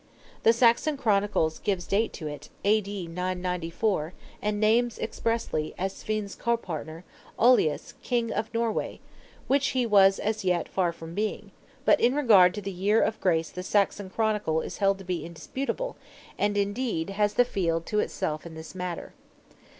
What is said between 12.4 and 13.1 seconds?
to the Year